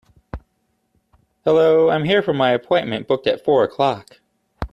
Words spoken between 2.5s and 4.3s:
appointment booked at four o'clock.